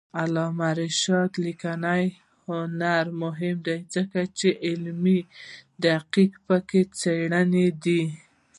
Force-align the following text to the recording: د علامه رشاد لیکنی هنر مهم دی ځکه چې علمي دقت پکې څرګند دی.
د 0.03 0.03
علامه 0.21 0.69
رشاد 0.81 1.31
لیکنی 1.45 2.03
هنر 2.45 3.05
مهم 3.21 3.55
دی 3.67 3.77
ځکه 3.95 4.21
چې 4.37 4.49
علمي 4.67 5.19
دقت 5.83 6.31
پکې 6.47 6.81
څرګند 7.01 7.55
دی. 7.83 8.03